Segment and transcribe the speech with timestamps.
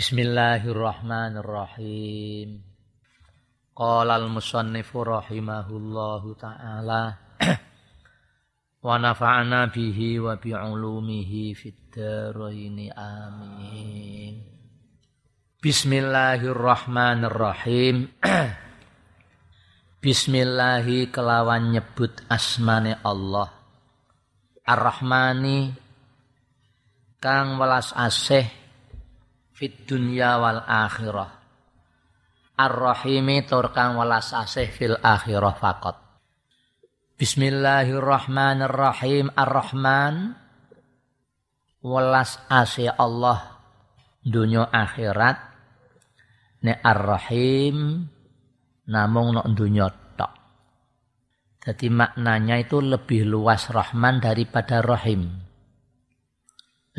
[0.00, 2.64] Bismillahirrahmanirrahim.
[3.76, 7.20] Qala al-musannifu rahimahullahu taala
[8.88, 11.92] wa nafa'ana bihi wa bi ulumihi fid
[12.96, 14.40] amin.
[15.60, 18.08] Bismillahirrahmanirrahim.
[20.08, 23.52] Bismillahi kelawan nyebut asmane Allah.
[24.64, 25.76] Ar-Rahmani
[27.20, 28.59] kang welas asih
[29.60, 31.36] fit dunya wal akhirah.
[32.56, 36.00] Ar-Rahimi tur kang welas asih fil akhirah faqat.
[37.20, 39.36] Bismillahirrahmanirrahim.
[39.36, 40.32] Ar-Rahman
[41.84, 43.60] welas asih Allah
[44.24, 45.36] dunya akhirat.
[46.64, 48.08] Ne Ar-Rahim
[48.88, 50.32] namung nok dunya tok.
[51.68, 55.49] Jadi maknanya itu lebih luas Rahman daripada Rahim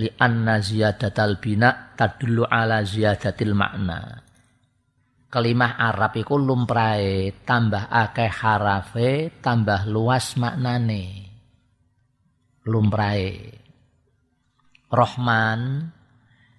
[0.01, 4.25] li anna ziyadatal bina tadullu ala ziyadatil makna.
[5.31, 11.29] Kelimah Arab iku lumrahe tambah akeh harafe tambah luas maknane.
[12.65, 13.61] Lumrahe.
[14.91, 15.87] Rahman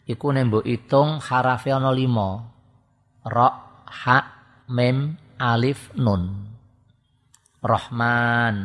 [0.09, 2.48] iku nembo itung harafe ana lima.
[3.22, 3.48] Ra,
[3.86, 4.19] ha,
[4.72, 6.48] mem, alif, nun.
[7.62, 8.56] Rahman.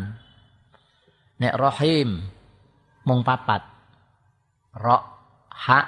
[1.37, 2.25] Nek Rahim
[3.05, 3.76] mung papat
[4.77, 4.97] ro
[5.49, 5.79] ha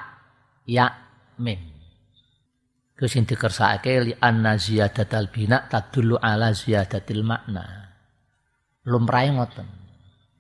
[0.66, 0.86] ya
[1.40, 1.80] mim
[3.00, 7.96] Ku sing dikersakake li anna ziyadatal bina tadullu ala ziyadatil makna.
[8.92, 9.64] Lumrahe ngoten.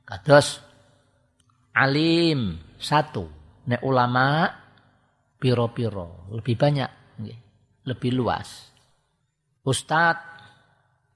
[0.03, 0.59] Kados
[1.71, 3.31] alim satu.
[3.63, 4.51] Nek ulama
[5.39, 6.91] piro-piro, lebih banyak.
[7.87, 8.75] Lebih luas.
[9.63, 10.19] Ustad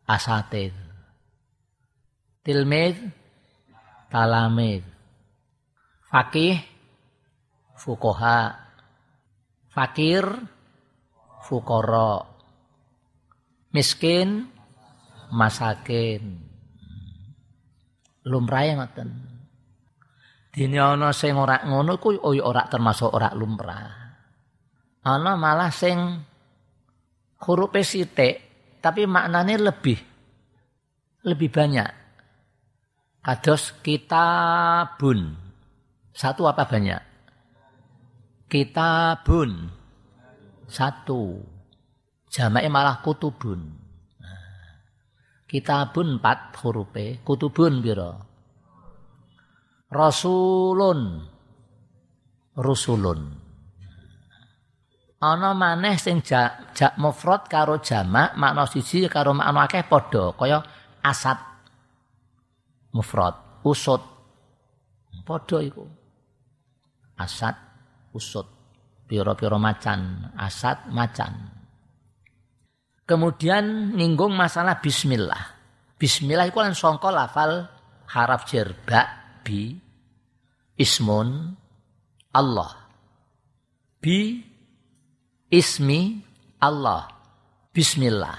[0.07, 0.71] asatid.
[2.39, 3.03] Tilmid
[4.07, 4.87] talamid.
[6.07, 6.55] Fakih
[7.77, 8.53] fukoha,
[9.69, 10.25] fakir,
[11.45, 12.33] fukoro,
[13.73, 14.47] miskin,
[15.33, 16.39] masakin.
[18.23, 19.09] Lumrah yang ngoten.
[20.53, 23.90] Dini ana sing ora ngono kuwi ora termasuk ora lumrah.
[25.03, 25.97] Ana malah sing
[27.44, 28.40] huruf sithik
[28.79, 30.00] tapi maknanya lebih
[31.28, 31.90] lebih banyak.
[33.23, 35.35] Kados kitabun.
[36.13, 37.12] Satu apa banyak?
[38.53, 39.74] Kitabun.
[40.69, 41.41] Satu.
[42.30, 43.81] Jamaknya malah kutubun.
[45.50, 46.94] Kitabun empat huruf
[47.25, 48.22] kutubun biro
[49.90, 51.30] rasulun.
[52.53, 53.22] Rusulun.
[55.24, 60.62] Ana maneh sing jak, jak mufrad karo jamak makna siji karo makna akeh padha kaya
[61.02, 61.38] asad.
[62.94, 64.02] Mufrad usut
[65.25, 65.85] padha iku.
[67.18, 67.72] Asad
[68.13, 68.46] usut
[69.09, 71.34] piro-piro macan asad macan.
[73.03, 75.59] Kemudian ninggung masalah bismillah.
[76.00, 77.68] Bismillah itu kan songko lafal
[78.07, 79.06] haraf jerba
[79.44, 79.75] bi
[80.79, 81.52] ismun
[82.31, 82.72] Allah.
[84.00, 84.40] Bi
[85.52, 86.23] ismi
[86.63, 87.12] Allah.
[87.69, 88.38] Bismillah.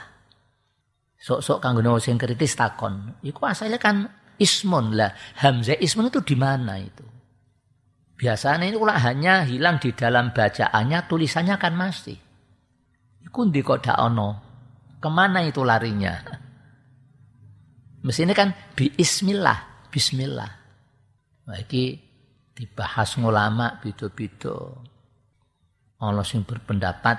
[1.21, 4.09] Sok-sok kanggo sing kritis takon iku asalnya kan
[4.41, 5.13] ismun lah.
[5.41, 7.14] Hamzah ismun itu di mana itu
[8.15, 12.15] Biasanya ini kalau hanya hilang di dalam bacaannya, tulisannya kan masih.
[13.27, 14.31] Iku ndi kok dak ono.
[15.03, 16.15] Ke mana itu larinya?
[18.05, 20.51] Mestinya kan bismillah, bismillah.
[21.49, 21.83] Ini
[22.55, 24.85] dibahas ulama bido-bido.
[26.05, 27.17] Ono sing berpendapat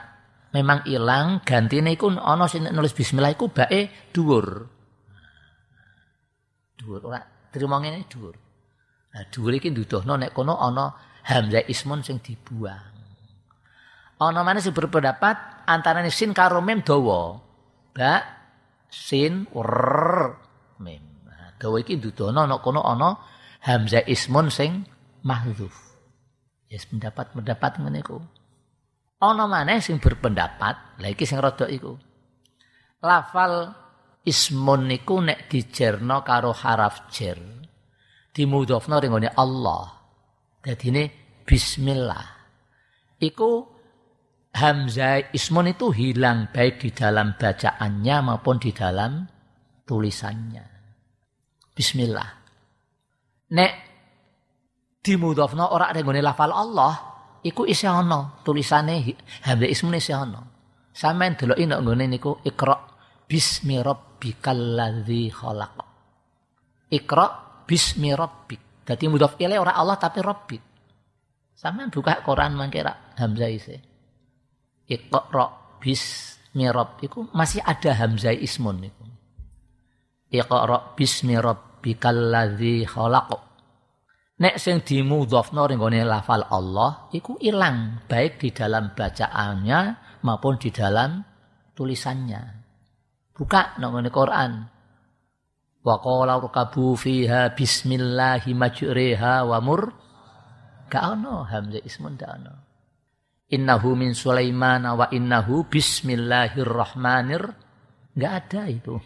[0.56, 4.48] memang hilang gantine iku ono sing nulis bismillah iku bae dhuwur.
[6.80, 7.20] Dhuwur ora
[7.52, 8.45] terima ngene dhuwur.
[9.16, 10.92] Nah, dhuwur iki nduduhno nek kono ana
[11.24, 12.92] hamzah ismun sing dibuang.
[14.20, 17.40] Ana mana sing berpendapat antara sin karo mem dawa.
[17.96, 18.20] Ba
[18.92, 19.72] sin r
[20.84, 21.24] mem.
[21.32, 23.16] Nah, dawa iki nduduhno nek kono ana
[23.64, 24.84] hamzah ismun sing
[25.24, 25.96] mahdzuf.
[26.68, 28.20] Yes, pendapat-pendapat ngene iku.
[29.24, 31.96] Ana maneh sing berpendapat, lha iki sing rada iku.
[33.00, 33.72] Lafal
[34.28, 37.56] ismun niku nek dijerno karo haraf jer
[38.36, 39.96] dimudhofno ning Allah.
[40.60, 41.04] Dadine
[41.48, 42.26] bismillah.
[43.24, 43.64] Iku
[44.52, 49.24] hamzah ismun itu hilang baik di dalam bacaannya maupun di dalam
[49.88, 50.66] tulisannya.
[51.72, 52.30] Bismillah.
[53.56, 53.74] Nek
[55.00, 56.94] dimudhofno ora ning lafal Allah,
[57.40, 59.16] iku isih ana tulisane
[59.48, 60.44] hamzah ismun isih ana.
[60.92, 62.76] Sampeyan deloki nek nggone niku Iqra
[63.28, 65.76] bismi rabbikal ladzi khalaq.
[66.88, 68.86] Iqra bismi rabbik.
[68.86, 70.62] Dadi mudhaf ilaih ora Allah tapi rabbik.
[71.58, 72.86] Sampeyan buka Quran mangke
[73.18, 73.78] hamzah isi.
[74.86, 75.46] Iqra
[75.82, 76.70] bismi
[77.02, 79.04] iku masih ada hamzah ismun iku.
[80.30, 83.30] Iqra bismi rabbikal ladzi khalaq.
[84.36, 89.80] Nek sing dimudhofno ning gone lafal Allah iku ilang baik di dalam bacaannya
[90.28, 91.24] maupun di dalam
[91.72, 92.42] tulisannya.
[93.32, 94.75] Buka nang Quran.
[95.86, 99.94] Wa qala rukabu fiha bismillahi majriha wa mur.
[100.90, 102.54] Gak ono hamzah ismun gak ono.
[103.54, 107.54] Innahu min Sulaiman wa innahu bismillahirrahmanir.
[108.18, 108.98] Gak ada itu.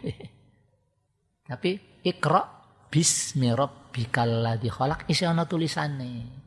[1.52, 2.48] Tapi ikra
[2.88, 6.40] bismi rabbikal ladzi khalaq isi ana tulisane.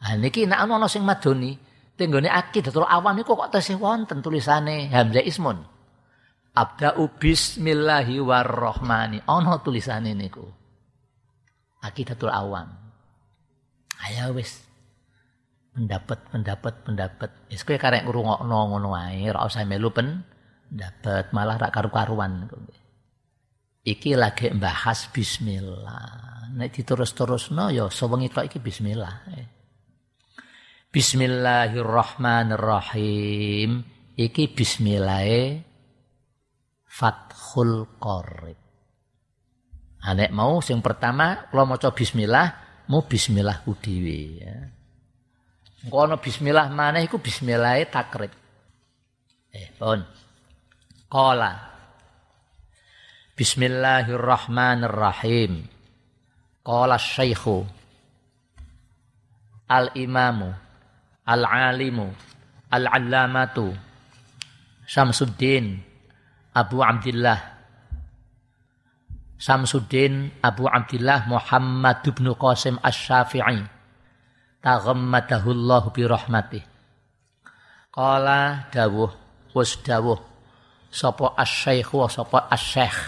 [0.00, 1.52] Ah niki nek ana sing madoni
[2.00, 5.60] tenggone akidatul awam niku kok tesih wonten tulisane hamzah ismun.
[6.50, 9.22] Abda'u bismillahi warrahmani.
[9.30, 10.42] Ono tulisane niku.
[11.80, 12.66] Akidatul awam.
[14.02, 14.66] Ayo wis.
[15.70, 17.30] Pendapat, pendapat, pendapat.
[17.46, 22.50] Wis kowe karek ngrungokno ngono wae, ora usah melu pendapat, malah rak karu-karuan.
[23.86, 26.50] Iki lagi bahas bismillah.
[26.50, 29.30] Nek diterus-terusno ya sewengi tok iki bismillah.
[30.90, 33.86] Bismillahirrahmanirrahim.
[34.18, 35.69] Iki bismillahe
[36.90, 38.58] Fathul Qorib.
[40.02, 42.46] Anek mau sing pertama kalau mau coba bismillah,
[42.90, 44.58] mau bismillah udiwi ya.
[45.86, 48.34] Kono bismillah mana iku bismillah takrib.
[49.54, 50.02] Eh, pun.
[51.10, 51.70] Qala
[53.40, 55.64] Bismillahirrahmanirrahim.
[56.60, 57.64] Qala Syekhu
[59.64, 60.52] Al-Imamu
[61.24, 62.12] Al-Alimu
[62.68, 63.72] Al-Allamatu
[64.84, 65.80] Syamsuddin
[66.50, 67.38] Abu Abdullah
[69.40, 73.64] Samsuddin Abu Abdullah Muhammad bin Qasim Asy-Syafi'i.
[74.60, 76.60] Taghammadahullahu bi rahmatih.
[77.88, 79.08] Qala dawuh
[79.56, 80.20] wis dawuh
[80.90, 82.98] sapa asy-syaikh wa sapa asy-syekh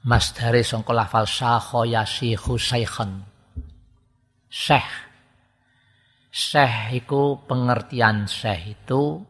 [0.00, 3.20] Masdare sangka lafal syakha yasikhu syaikhan
[4.48, 4.88] Syekh
[6.32, 9.20] Syekh itu pengertian syekh itu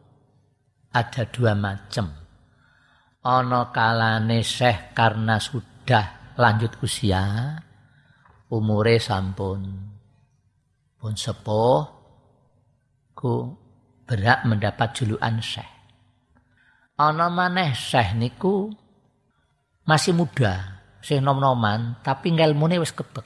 [0.95, 2.20] ada dua macam
[3.21, 7.53] ana kalane Syekh karena sudah lanjut usia
[8.49, 9.61] umure sampun.
[10.97, 11.81] Pun sepuh
[13.13, 13.53] ku
[14.05, 15.71] berak mendapat julukan Syekh.
[16.97, 18.69] Ana maneh Syekh niku
[19.85, 23.25] masih muda sing nom-noman tapi ngelmune wis kebek.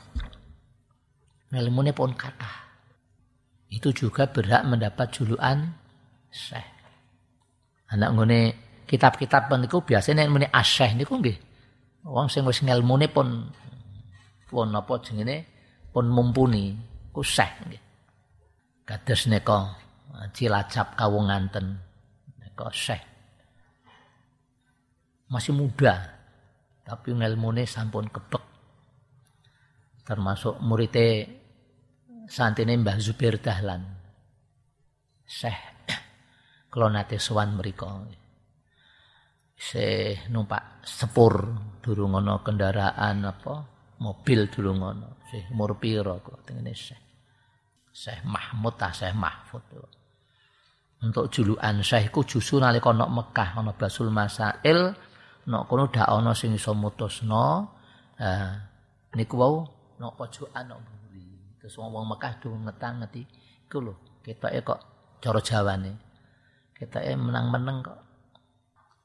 [1.51, 2.67] Ngelmune pun kata
[3.71, 5.71] itu juga berhak mendapat julukan
[6.31, 6.67] Syekh.
[7.91, 11.37] Anak ngene kitab-kitab niku biasanya muni asyeh niku nggih.
[12.05, 13.49] Wong sing wis ngelmune pun
[14.45, 15.49] pun apa jenenge
[15.89, 16.77] pun mumpuni
[17.09, 17.83] ku syekh nggih.
[18.85, 19.73] Kados nika
[20.31, 21.81] Cilacap Kawunganten
[22.37, 23.01] nika syekh.
[25.33, 26.05] Masih muda
[26.85, 28.45] tapi ngelmune sampun kebek.
[30.05, 31.25] Termasuk muridé
[32.29, 33.81] santine Mbah Zubir Dahlan.
[35.25, 35.57] Syekh
[36.69, 37.89] kula nate sowan mriku
[39.55, 43.53] se numpak sepur durung ana kendaraan apa
[44.03, 45.09] mobil durung ana.
[45.31, 47.01] Sih umur pira kok tengene Syekh?
[47.95, 49.63] Syekh Mahmud ta Syekh Mahfud
[51.05, 54.95] untuk julukan Syekh ku justru nalika ana Mekah ana Basul Masail
[55.45, 57.69] nek kono dak ana sing iso mutusno.
[58.17, 58.51] Eh
[59.13, 59.61] niku wau
[60.01, 61.25] nek pojokan nek mburi.
[61.61, 63.21] Terus wong Mekah do ngetang ngeti
[63.69, 63.93] iku lho
[64.25, 64.79] ketoke kok
[65.21, 65.93] cara Jawane.
[66.73, 67.99] Ketoke menang-meneng kok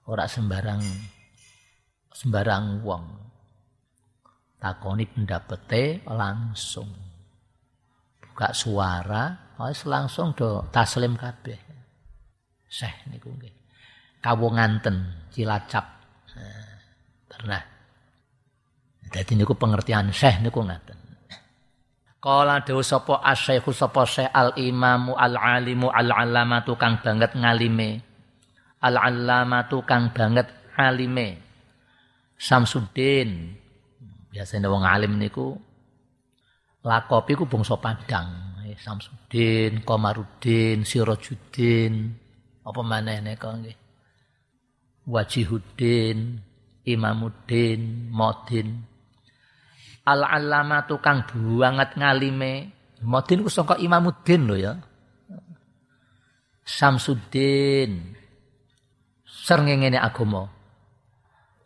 [0.08, 0.82] ora sembarang
[2.14, 3.04] sembarang wong.
[4.60, 6.92] Takoni pendapete langsung.
[8.20, 11.56] Buka suara wis langsung do taslim kabeh.
[12.68, 13.54] Syekh niku nggih.
[14.20, 15.86] Kawunganten Cilacap.
[16.36, 16.76] Nah,
[17.24, 17.62] pernah.
[19.10, 21.00] Dadi niku pengertian Syekh niku ngaten.
[22.20, 28.09] Kala dewa sapa asyaikhu sapa syekh al-imamu al-alimu al-alamatu kang banget ngalime
[28.80, 31.36] al-allamatu kang banget alime.
[32.40, 33.52] Samsudin.
[34.32, 35.52] Biasanya wong alim niku
[36.80, 38.56] lakopi ku bangsa Padang.
[38.64, 41.92] Eh, Samsudin Komarudin Sirojudin
[42.64, 43.76] apa maneh nika nggih?
[45.10, 46.38] Wajihuddin
[46.86, 48.68] Imamuddin Modin.
[50.06, 52.72] Al-allamatu kang banget ngalime.
[53.04, 54.72] Modin ku sangka Imamuddin lho ya.
[56.64, 58.19] Samsudin
[59.50, 60.46] srengenge agama.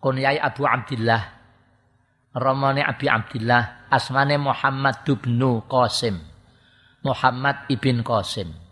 [0.00, 1.23] Kunyai Abu Abdullah
[2.33, 6.17] Ramane Abi Abdullah asmane Muhammad bin Qasim.
[7.05, 8.64] Muhammad ibn Qasim.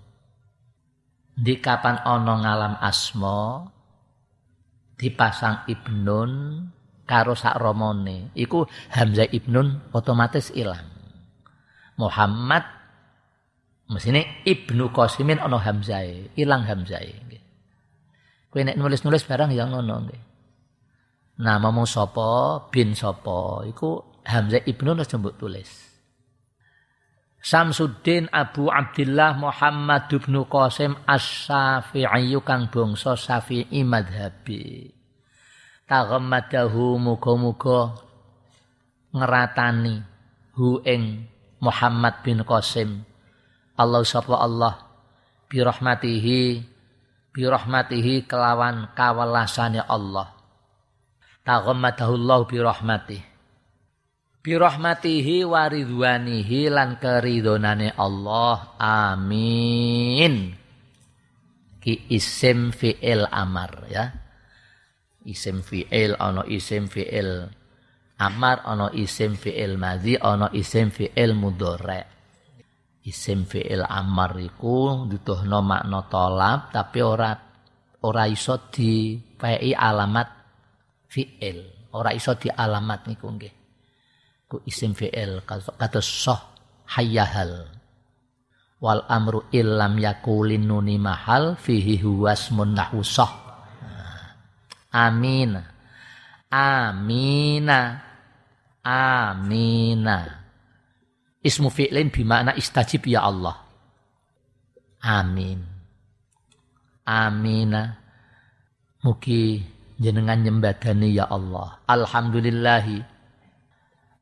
[1.33, 3.65] di kapan ana ngalam asma
[5.01, 6.61] dipasang ibnun
[7.09, 10.85] karo sak romone iku Hamzah ibnun otomatis ilang
[11.97, 12.65] Muhammad
[13.89, 17.05] mesine Ibnu Qasimin ana Hamzah ilang Hamzah
[18.53, 20.23] kowe nek nulis-nulis barang yang ngono nggih
[21.41, 25.71] namamu sapa bin sapa iku Hamzah ibnun wis tulis
[27.43, 34.95] Samsuddin Abu Abdullah Muhammad bin Qasim As-Syafi'i kang bangsa Syafi'i madhabi.
[35.91, 37.99] Taghammadahu muga-muga
[39.11, 40.07] ngeratani
[40.55, 41.27] hu ing
[41.59, 43.03] Muhammad bin Qasim.
[43.75, 44.79] Allah sapa Allah
[45.51, 46.63] bi rahmatihi
[47.33, 50.31] bi rahmatihi kelawan kawelasane Allah.
[51.43, 53.33] Taghammadahu Allah bi rahmatihi
[54.43, 58.75] birahmatihi wa ridwanihi lan keridonane Allah.
[58.77, 60.59] Amin.
[61.79, 64.11] Ki isim fi'il amar ya.
[65.23, 67.47] Isim fi'il ana isim fi'il
[68.19, 72.12] amar ana isim fi'il madhi ana isim fi'il mudhari
[73.03, 77.35] isim fi'il amar iku duduhno makna tolap tapi ora
[78.03, 80.29] ora iso dipeki alamat
[81.11, 81.59] fi'il.
[81.93, 83.55] Ora iso di alamat niku nggih.
[84.49, 86.41] Ku isim fi'il kata soh
[86.97, 87.69] hayyahal.
[88.83, 93.33] Wal amru illam yakulin nuni mahal fihi huwasmun nahu soh.
[94.93, 95.73] Amin
[96.53, 97.81] amina.
[98.83, 100.42] Amina
[101.43, 103.59] ismu fi'lin bimana istajib ya Allah.
[105.03, 105.59] Amin.
[107.03, 107.99] Amina
[109.03, 109.59] mugi
[109.99, 111.83] jenengan nyembadani ya Allah.
[111.91, 113.11] Alhamdulillahi.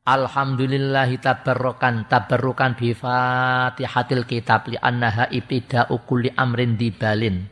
[0.01, 7.45] Alhamdulillahi tabarrukan tabarrukan bi Fatihatil kitab li annaha ibtida'u kulli amrin dibalin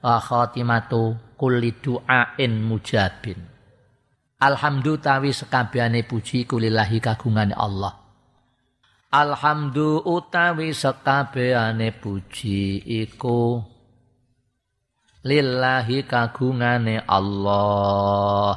[0.00, 3.36] wa khatimatu kulli du'ain mujabin.
[4.40, 5.36] Alhamdu tawi
[6.08, 8.00] puji kulillahi kagungane Allah.
[9.10, 13.58] Alhamdu utawi sekabehane puji iku
[15.26, 18.54] lillahi kagungane Allah.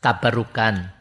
[0.00, 0.96] Tabarukan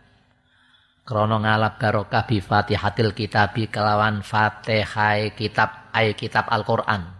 [1.07, 7.15] krono ngalap barokah bi Fatihatil Kitabi kelawan Fatihai kitab ay kitab Al-Qur'an.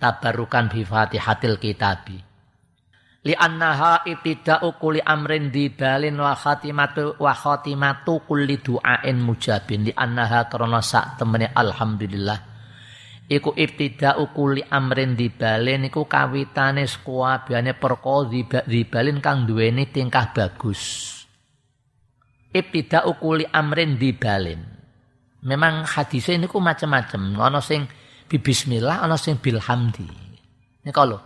[0.00, 2.33] Tabarukan bi Fatihatil Kitabi.
[3.24, 10.44] Li annaha ibtida'u kulli amrin dibalin wa khatimatu wa khatimatu kulli du'ain mujabin li annaha
[10.52, 12.38] krono sak temene alhamdulillah
[13.32, 18.28] iku ibtida'u kulli amrin dibalin iku kawitane sekuabane perkara
[18.68, 21.14] dibalin kang duweni tingkah bagus
[22.54, 24.62] ibtida ukuli amrin dibalin.
[25.44, 27.36] Memang hadisnya ini ku macam-macam.
[27.36, 27.84] Ono sing
[28.30, 30.08] bi bismillah, ono sing bilhamdi.
[30.86, 31.20] Ini kalau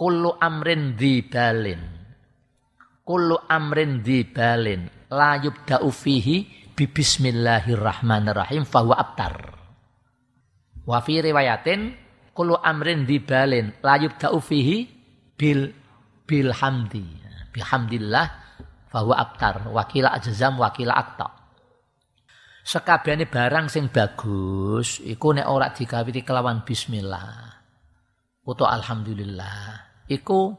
[0.00, 1.84] kullu amrin dibalin.
[3.04, 4.88] Kullu amrin dibalin.
[5.12, 9.36] La yubda'u fihi bi bismillahirrahmanirrahim fahuwa abtar.
[10.88, 11.92] Wa fi riwayatin
[12.32, 14.88] kullu amrin dibalin la yubda'u fihi
[15.36, 15.68] bil
[16.24, 17.20] bilhamdi.
[17.52, 18.26] Bihamdillah
[18.88, 21.28] bahwa aktar wakila ajzam wakila akta
[22.62, 27.50] sekabehane barang sing bagus iku nek ora digawe kelawan bismillah
[28.46, 30.58] utawa alhamdulillah iku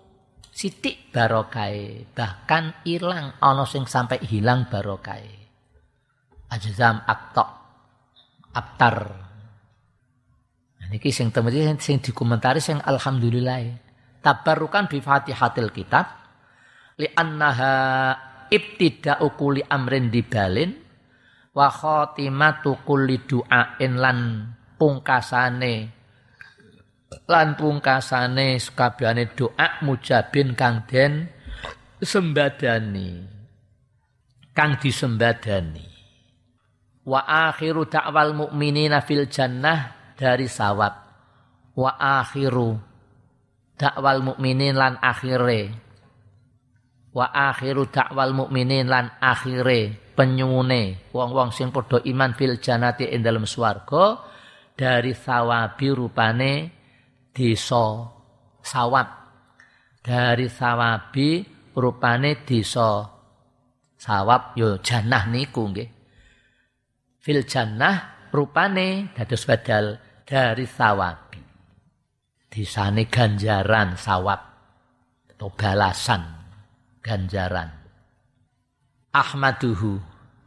[0.51, 5.27] sitik barokai bahkan hilang ana sing sampai hilang barokai
[6.51, 7.43] ajzam akta
[8.51, 8.98] aktar
[10.79, 13.63] nah, niki sing temene sing dikomentari sing alhamdulillah
[14.24, 16.08] tabarukan bi fatihatil kitab
[17.00, 17.75] li annaha
[18.51, 20.72] ibtida'u kulli amrin dibalin
[21.55, 24.20] wa khatimatu kulli du'ain lan
[24.75, 26.00] pungkasane
[27.27, 31.27] lan pungkasane sakabehane doa mujabin kang den
[32.00, 33.27] sembadani.
[34.51, 35.88] Kang disembadani.
[37.08, 40.94] Wa akhiru da'wal mu'minina fil jannah dari sawab.
[41.72, 42.75] Wa akhiru
[43.80, 45.74] dakwal mukminin lan akhire.
[47.15, 53.48] Wa akhiru dakwal mukminin lan akhire penyune wong-wong sing padha iman fil janati ing dalem
[53.48, 54.22] swarga
[54.75, 56.53] dari sawabi rupane
[57.31, 58.11] desa
[58.61, 59.07] sawab
[60.03, 63.07] dari sawabi rupane desa
[63.95, 65.89] sawab yo janah niku nggih
[67.23, 69.97] fil jannah rupane dados badal
[70.27, 71.39] dari sawabi
[72.51, 74.39] disane ganjaran sawab
[75.31, 76.41] atau balasan
[77.01, 77.73] ganjaran.
[79.11, 80.00] Ahmaduhu.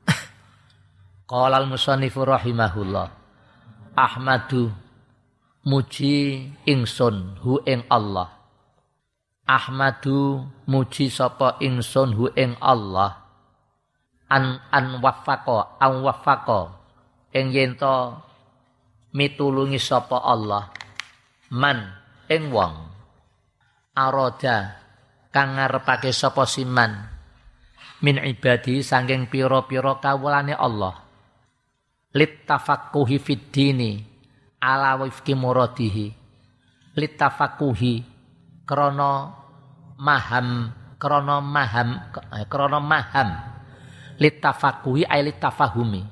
[1.31, 3.09] Qala al-musannifu rahimahullah.
[3.95, 4.71] Ahmadu
[5.65, 8.29] muji ingsun hu ing Allah.
[9.45, 13.25] Ahmadu muji sapa ingsun hu ing Allah.
[14.29, 16.61] An an wafaqa an wafaqa.
[17.35, 17.75] Ing yen
[19.17, 20.69] mitulungi sapa Allah.
[21.49, 21.97] Man
[22.29, 22.93] ing wong.
[23.97, 24.81] Aroda
[25.33, 27.11] kang ngarepake sapa siman
[28.05, 31.01] min ibadi sanging pira-pira kawulane Allah.
[32.15, 34.14] Lit tafaqquhi fid dini
[34.65, 36.07] ala wifqi muradihi
[36.97, 37.95] lit tafaqquhi
[38.65, 39.13] krana
[40.01, 41.89] maham krana maham
[42.33, 43.29] eh, krana maham
[44.17, 46.03] litafakuhi ay litafahumi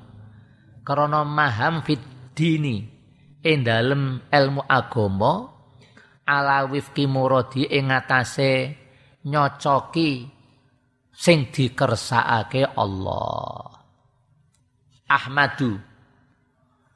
[0.85, 2.03] krana maham fid
[2.37, 2.85] dini
[3.41, 5.49] ing dalem ilmu agama
[6.23, 8.83] ala wifqi muradi ing atase
[9.27, 10.27] nyocoki
[11.13, 13.69] sing dikersakake Allah.
[15.07, 15.77] Ahmadu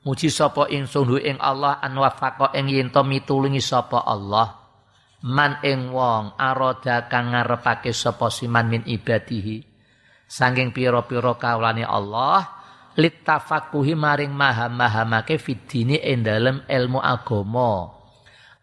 [0.08, 4.56] muji sapa ingsun ing Allah an wafaqa ing yen mitulungi sapa Allah.
[5.28, 9.68] Man ing wong aroda kang ngarepake sapa siman min ibadihi.
[10.24, 12.48] Sanging pira-pira kawulane Allah
[12.96, 17.92] litafakuhi maring maham-mahamake fidini ing dalem ilmu agama.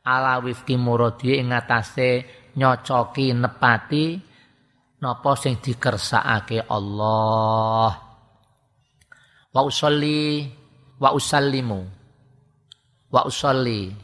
[0.04, 2.24] Ala wifki muradi ing ngatasé
[2.56, 4.16] nyocoki nepati
[5.04, 7.92] napa sing dikersakake Allah.
[9.52, 10.63] Wa usolli
[10.98, 11.80] wa usallimu.
[13.10, 13.94] Wa usolli.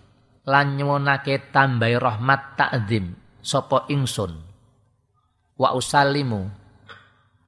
[0.47, 4.33] Lan nyuwunake tambahi rahmat takzim sapa ingsun.
[5.61, 6.49] Wa usallimu.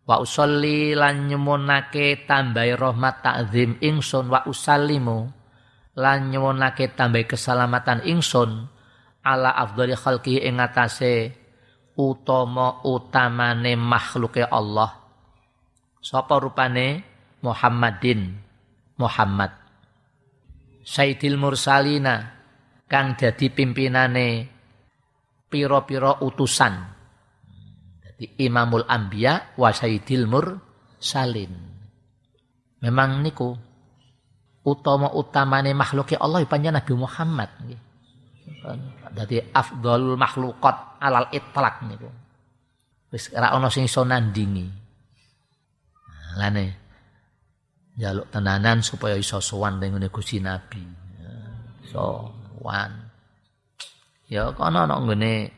[0.07, 4.29] Wa usolli lan nyuwunake tambahi rahmat takzim ingsun.
[4.29, 5.31] Wa usallimu.
[5.99, 8.69] Lan nyuwunake tambahi keselamatan ingsun.
[9.23, 11.31] Ala afdhali khalqi ing atase
[11.95, 14.99] utama utamane makhluke Allah.
[16.03, 17.07] Sapa rupane
[17.47, 18.51] Muhammadin
[19.01, 19.63] Muhammad
[20.83, 22.43] Sayyidil Mursalina
[22.91, 24.29] kang dadi pimpinane
[25.47, 26.75] piro-piro utusan.
[28.02, 31.55] Jadi Imamul Ambiya wa Sayyidil Mursalin.
[32.83, 33.55] Memang niku
[34.67, 37.50] utama utamane makhluk Allah panjang Nabi Muhammad
[39.13, 42.11] Jadi afdalul makhlukat alal itlak niku.
[43.13, 44.67] Wis ora ana sing iso nandingi.
[46.11, 46.81] Nah, lane
[47.97, 50.85] jaluk tenanan supaya iso sowan dengan Gusti Nabi.
[51.93, 53.13] So wan.
[54.33, 55.52] Ya kono ana nggone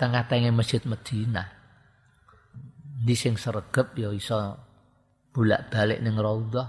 [0.00, 1.48] tengah-tengah Masjid Madinah.
[2.96, 4.38] Di sing sregep ya iso
[5.36, 6.68] bolak-balik ning Raudhah.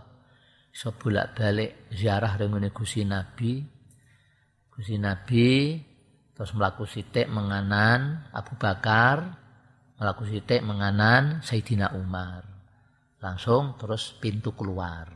[0.75, 3.63] Iso bolak-balik ziarah ning Gusti Nabi.
[4.67, 5.79] Gusti Nabi
[6.37, 9.25] terus melaku sitik menganan Abu Bakar,
[9.97, 12.56] melaku sitik menganan Sayyidina Umar.
[13.17, 15.09] Langsung terus pintu keluar.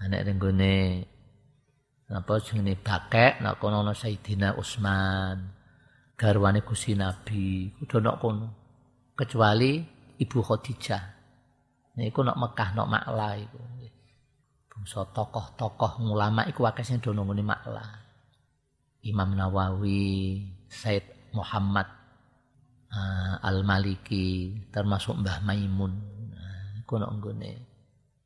[0.00, 1.04] Anak renggone
[2.10, 5.38] Napa jenenge bakek nak kono ana Sayyidina Utsman.
[6.18, 8.48] Garwane Gusti Nabi, kudu nak kono.
[9.14, 9.78] Kecuali
[10.18, 11.04] Ibu Khadijah.
[11.94, 13.62] Niku nak Mekah nak Makla iku.
[14.70, 17.86] Bangsa tokoh-tokoh ulama iku akeh sing do nungune Makla.
[19.06, 21.86] Imam Nawawi, Said Muhammad
[22.90, 26.19] uh, Al-Maliki, termasuk Mbah Maimun.
[26.90, 27.54] Iku nak nggone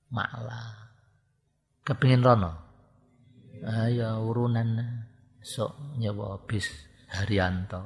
[0.09, 0.61] Makla.
[1.85, 2.65] Kepingin rono?
[3.65, 4.77] ayo urunan
[5.41, 6.69] sok nyawa bis
[7.13, 7.81] Haryanto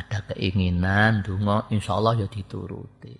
[0.00, 3.16] ada keinginan dungo insyaallah ya dituruti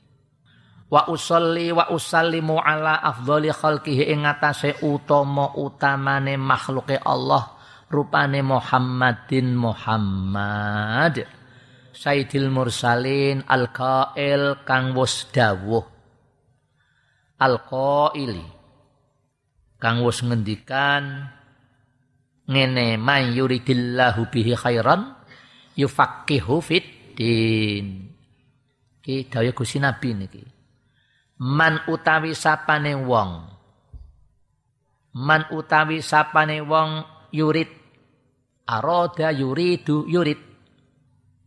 [0.92, 7.56] wa usolli wa usallimu ala afdhali khalqihi ing atase utama utamane makhluke Allah
[7.88, 11.43] rupane Muhammadin Muhammad
[11.94, 15.86] Sayyidil Mursalin Al-Qail kang wis dawuh.
[17.38, 18.42] Al-qaili
[19.78, 21.30] kang ngendikan
[22.50, 25.14] ngene may yuridillahu bihi khairan
[25.78, 28.10] yufaqihu fit din
[28.98, 30.42] iki dawuh Gusti Nabi niki.
[31.46, 33.30] Man utawi sapane wong
[35.14, 37.70] man utawi sapane wong yurid
[38.66, 40.53] aroda yuridu yurid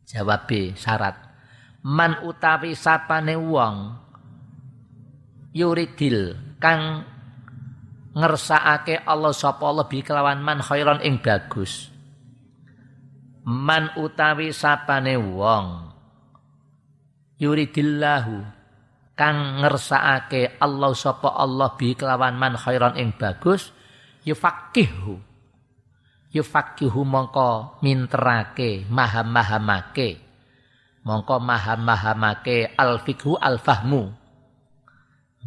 [0.07, 0.47] jawab
[0.79, 1.15] syarat.
[1.83, 3.95] Man utawi sapane wong
[5.51, 7.03] yuridil kang
[8.17, 11.91] ngersakake Allah sapa lebih kelawan man khairan ing bagus.
[13.47, 15.93] Man utawi sapane wong
[17.37, 18.41] yuridillahu
[19.13, 23.71] kang ngersakake Allah sapa Allah bi kelawan man khairan ing bagus
[24.27, 25.26] yufaqihu
[26.37, 30.21] yufaqihu mongko minterake maham-mahamake.
[31.01, 34.13] Mongko maham-mahamake al-fiqhu al-fahmu.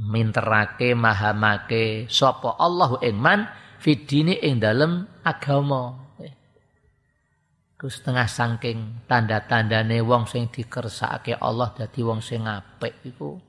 [0.00, 3.46] Minterake mahamake sapa Allahu ing man
[3.78, 5.96] fidini ing dalem agama.
[7.80, 13.40] Ku setengah saking tanda-tandane wong sing dikersakake Allah dadi wong sing apik iku.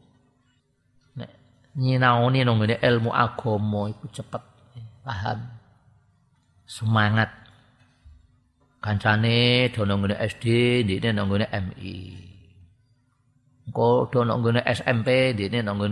[1.19, 1.31] Nek
[1.75, 4.43] nyinaoni nang ilmu agama iku cepet
[5.03, 5.60] paham
[6.71, 7.27] semangat
[8.79, 10.45] kancane do nang SD
[10.87, 11.95] ndine nang MI
[13.67, 15.83] engko do nang SMP ndine nang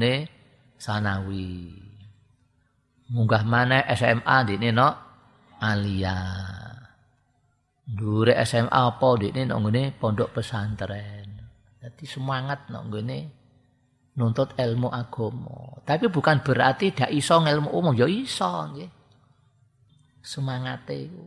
[0.80, 1.76] sanawi
[3.12, 4.89] munggah mana SMA ndine no
[5.60, 6.15] alia
[7.89, 9.65] Dure SMA apa ini nang
[9.98, 11.42] pondok pesantren.
[11.82, 12.94] Jadi semangat nang
[14.13, 15.82] nuntut ilmu agama.
[15.82, 18.99] Tapi bukan berarti dak iso ilmu umum, ya iso nggih.
[20.19, 21.25] Semangate iku.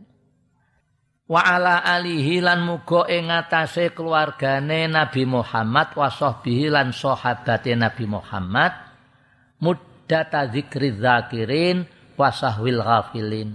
[1.23, 8.05] Wa ala alihi lan muga ing ngatasé keluargane Nabi Muhammad wa sahbihi lan sahabate Nabi
[8.05, 8.75] Muhammad
[9.63, 11.87] muddata dzikri dzakirin
[12.19, 13.49] wa sahwil ghafilin.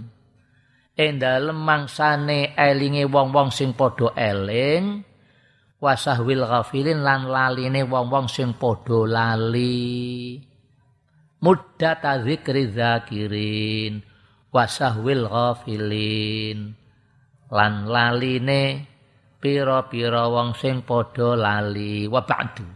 [0.99, 5.07] Ing dalem mangsane elinge wong-wong sing padha eling
[5.79, 10.35] wasahwil ghafilin lan laline wong-wong sing padha lali.
[11.39, 14.08] Muddat zikri zakirin
[14.53, 16.73] wasahwil ghafilin.
[17.49, 18.85] Lan laline
[19.41, 22.05] pira-pira wong sing padha lali.
[22.05, 22.67] Wa ba'du.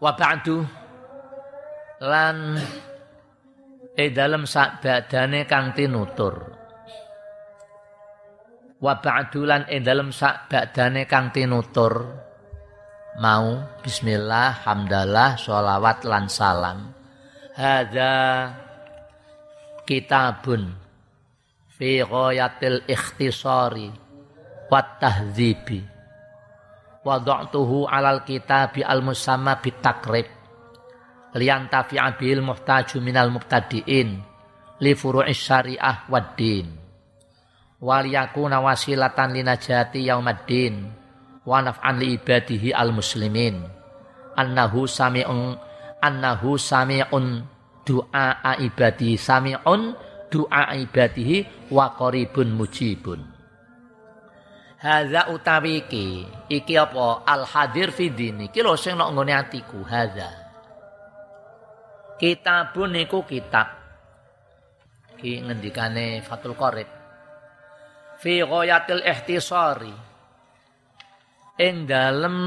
[0.00, 0.56] Wa ba'du.
[2.04, 2.36] Lan
[3.94, 6.34] e dalem sak badane kang tinutur.
[8.80, 11.94] Wa ba'dulan e dalem sak badane kang tinutur.
[13.14, 16.90] Mau bismillah hamdalah sholawat lan salam.
[17.54, 18.10] Hadza
[19.84, 20.72] kitabun
[21.68, 23.92] fi ghayatil ikhtisari
[24.72, 25.94] wat tahdzibi
[27.04, 30.26] wada'tuhu alal kitabi al musamma bitakrib.
[31.34, 34.22] Lian tafi'a bil muhtaju minal mubtadi'in
[34.80, 36.70] li furu'is syariah wad din.
[37.84, 40.88] Wal yakuna wasilatan linajati yaumaddin
[41.44, 43.60] wa naf'an li ibadihi al muslimin
[44.38, 45.58] annahu sami'un
[46.00, 47.44] annahu sami'un
[47.84, 49.92] du'a ibadihi sami'un
[50.32, 53.20] du'a ibadihi wa qaribun mujibun
[54.84, 59.80] Hadza utawi iki iki apa al hadir fi dini iki lho sing nek nggone atiku
[59.80, 60.44] hadza
[62.14, 63.74] Kitabun niku kitab.
[65.18, 66.86] Ki ngendikane Fatul Qorib.
[68.22, 69.94] Fi ghayatil ihtisari.
[71.58, 72.38] Ing dalem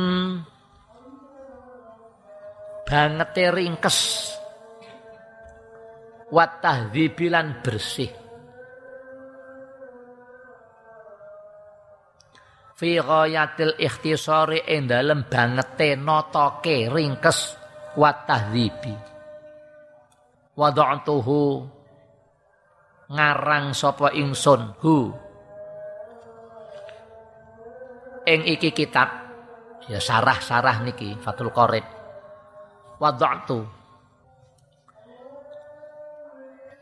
[2.88, 4.00] banget ringkes.
[6.28, 8.12] Wat tahdzibilan bersih.
[12.78, 17.58] Fi ghayatil ikhtisari ing dalem bangete notoke ringkes
[17.98, 18.94] wat tahdzibi
[20.58, 21.42] wada'tuhu
[23.08, 25.14] ngarang sapa ingsun hu.
[28.28, 29.08] Ing iki kitab
[29.88, 31.86] ya sarah-sarah niki Fathul Qorib
[33.00, 33.64] wada'tu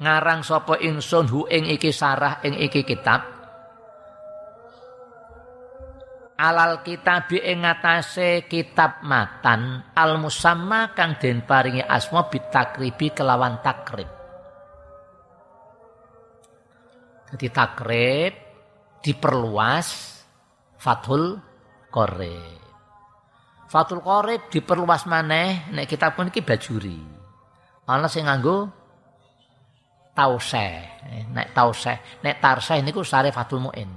[0.01, 3.35] ngarang sapa ingsun hu ing iki sarah ing iki kitab
[6.35, 14.11] alal kitab ing ngatasé kitab matan al musamma kang den paringi asma bitakribi kelawan takrib.
[17.31, 18.33] Jadi takrib
[19.01, 19.87] diperluas
[20.79, 21.39] Fathul
[21.89, 22.61] Qorib.
[23.71, 26.99] Fathul Qorib diperluas maneh nek kitab pun iki bajuri.
[27.87, 28.84] Ana sing nganggo
[30.15, 30.73] tauseh.
[31.35, 33.91] Nek tauseh, nek tarseh niku sare Fathul Muin.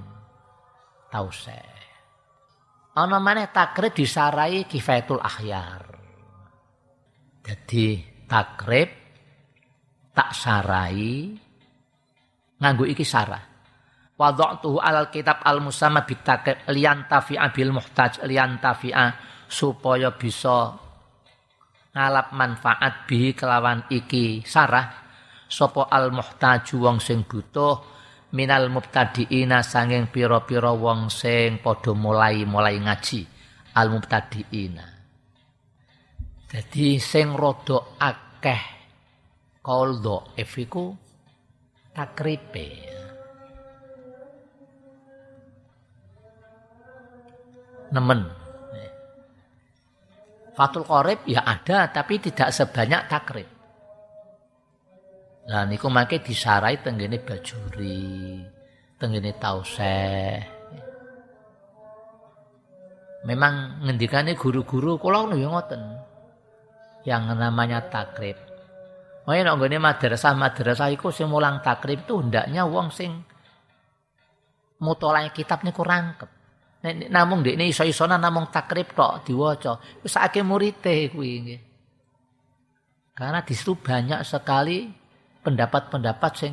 [1.08, 1.78] Tauseh.
[2.98, 5.86] Ana maneh takrib disarai kifayatul akhyar.
[7.46, 8.90] Jadi takrib
[10.10, 11.30] tak sarai
[12.58, 13.40] nganggo iki sarah.
[14.18, 19.14] Wada'tuhu alal kitab al musamma bitakrib liyantafi'a bil muhtaj liyantafi'a
[19.46, 20.74] supaya bisa
[21.94, 25.07] ngalap manfaat bihi kelawan iki sarah
[25.48, 27.80] sapa al muhtaju wong sing butuh
[28.36, 33.20] minal mubtadiina sanging pira-pira wong sing padha mulai-mulai ngaji
[33.72, 34.86] al mubtadiina.
[36.48, 38.62] Jadi sing rada akeh
[39.64, 40.54] kaul dhaif
[41.92, 42.68] takripe.
[47.88, 48.20] Nemen.
[50.52, 53.57] Fatul Qorib ya ada tapi tidak sebanyak takrib.
[55.48, 58.44] Lah niku mangke disarai tenggene bajuri,
[59.00, 60.36] tenggene tauseh.
[63.24, 65.82] Memang ngendikane guru-guru kula ngono ya ngoten.
[67.06, 68.36] yang namanya takrib.
[69.24, 73.24] Makanya nek nggone madrasah madrasah iku sing mulang takrib itu hendaknya wong sing
[74.84, 76.28] mutolae kitab niku rangkep.
[76.84, 79.80] Nek namung ndekne iso-isona namung takrib tok diwaca.
[80.04, 81.56] Wis akeh murite kuwi.
[83.16, 84.97] Karena di situ banyak sekali
[85.48, 86.52] pendapat-pendapat sing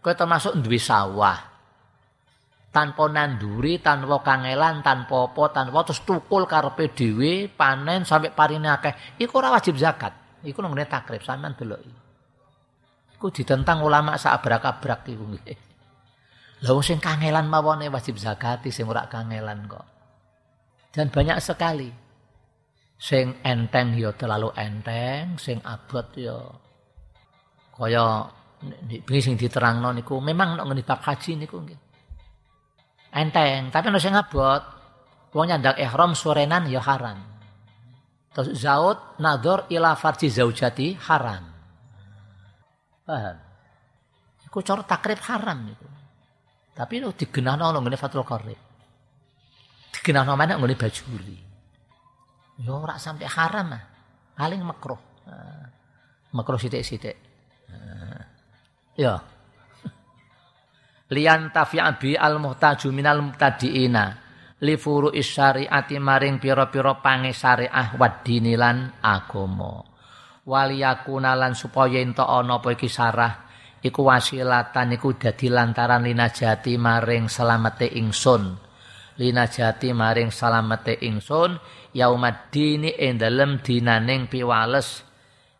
[0.00, 1.52] kowe termasuk duwe sawah.
[2.72, 9.16] Tanpa nanduri, tanpa kangelan, tanpa apa, tanpa terus tukul karepe dhewe, panen sampai parine akeh.
[9.16, 10.12] Iku ora wajib zakat.
[10.44, 11.88] Iku nang takrib sampean deloki.
[13.16, 15.58] Iku ditentang ulama sak abrak-abrak iku nggih.
[16.68, 19.86] Lah sing kangelan mawone wajib zakati sing ora kangelan kok.
[20.92, 21.88] Dan banyak sekali.
[22.96, 26.36] Sing enteng ya terlalu enteng, sing abot ya
[27.76, 28.24] kaya
[29.04, 31.80] bengi sing diterangno niku memang nek ngene bab haji niku nggih.
[33.12, 34.62] Enteng, tapi nek sing abot
[35.36, 37.20] wong nyandak ihram sorenan ya haram.
[38.32, 41.44] Terus zaud nador ila farji zaujati haram.
[43.04, 43.36] Paham?
[44.44, 45.88] Iku cara takrib haram niku.
[46.76, 48.60] Tapi lo digenahno nang ngene Fathul Qarib.
[49.92, 51.38] Digenahno mana ngene bajuri.
[52.60, 53.84] Yo ora sampai haram ah.
[54.36, 55.00] Paling makruh.
[55.24, 55.64] Ah.
[56.36, 57.25] Makruh sithik-sithik.
[57.70, 58.22] Ah.
[58.96, 59.14] Ya.
[61.12, 64.26] Lian tafi'a al muhtaju minal mubtadiina
[64.64, 65.12] li furu
[66.00, 69.84] maring pira-pira pange syariah wadinilan agama.
[70.46, 73.46] Waliyakuna lan supaya ento ana apa iki sarah
[73.82, 78.54] iku wasilatan iku dadi lantaran linajati maring selamete ingsun
[79.18, 81.58] linajati maring selamete ingsun
[81.94, 85.05] yaumaddin ing dalem dinaning piwales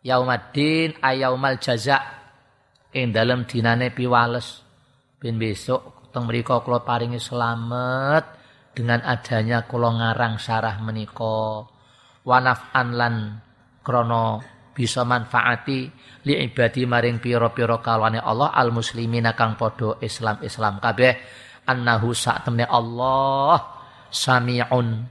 [0.05, 2.01] yaumaddin ayaumal jaza
[2.93, 4.63] ing dalem dinane piwales.
[5.17, 8.23] Ben besok teng mriku kula paringi selamat
[8.73, 11.65] dengan adanya kula ngarang sarah menika.
[12.27, 13.15] Wanaf'an lan
[13.81, 14.43] krana
[14.75, 15.89] bisa manfaati
[16.27, 20.83] li ibadi maring pira-pira kalwane Allah al muslimina kang padha Islam-Islam.
[20.83, 21.13] Kabeh
[21.65, 23.57] annahu sak temne Allah
[24.11, 25.07] samiun.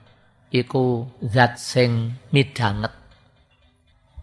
[0.47, 3.06] Iku zat sing midanget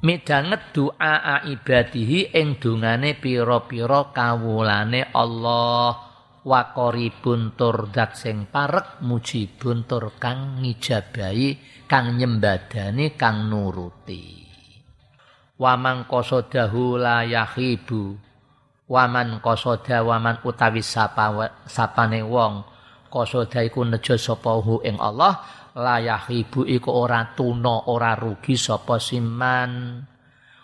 [0.04, 6.12] midanget doa ibadihi ing dungane pira-pira kawulane Allah.
[6.44, 11.56] Wa qaribun tur zat sing parek mujibun tur kang ngijabahi
[11.88, 14.44] kang nyembadani kang nuruti.
[15.56, 18.20] Waman kosodahu la yahibu
[18.92, 21.32] waman kosoda waman utawi sapa
[21.64, 22.68] sapane wong.
[23.08, 30.02] Kosoda iku nejo sapa ing Allah la yahibu iku ora tuna ora rugi sapa siman.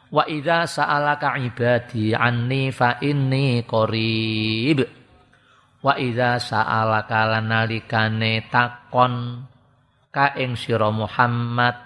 [0.10, 4.82] Wa idza sa'alaka ibadi anni fa inni qarib.
[5.82, 9.46] Wa idza sa'alaka lanalikane takon
[10.10, 11.78] ka ing sira Muhammad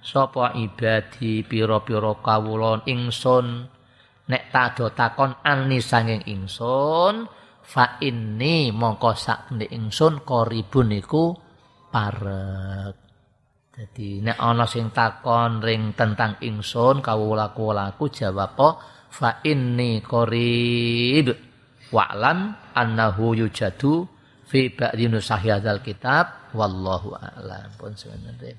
[0.00, 3.68] sapa ibadi pira-pira kawula ingsun.
[4.28, 7.24] Nek tak takon ani sanging ingsun
[7.64, 11.47] fa inni mongko sakne ingsun qaribun iku
[11.88, 12.94] parek.
[13.70, 18.58] Dadi nek ana sing takon ring tentang ingsun kawula-kawulaku jawab
[19.06, 21.30] fa inni qarib.
[21.94, 24.04] Wa'lam annahu yujadu
[24.50, 26.52] fi ba'di nusahiyadzal kitab.
[26.58, 27.78] Wallahu a'lam.
[27.78, 28.58] Pun sebenarnya